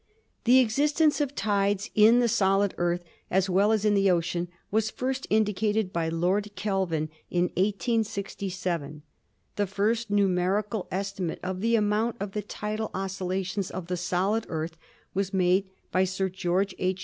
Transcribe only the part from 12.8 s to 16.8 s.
oscillations of the solid Earth was made by Sir George